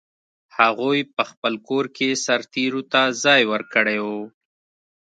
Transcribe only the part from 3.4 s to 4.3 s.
ورکړی و.